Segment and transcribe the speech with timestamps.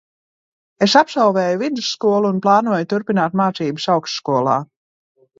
[0.85, 4.57] Es absolvēju vidusskolu un plānoju turpināt mācības augstskolā.